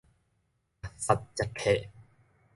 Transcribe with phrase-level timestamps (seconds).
[0.81, 1.89] 木蝨食客